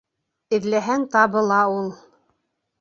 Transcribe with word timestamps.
Эҙләһәң 0.57 1.05
табыла 1.17 1.61
ул. 1.77 1.95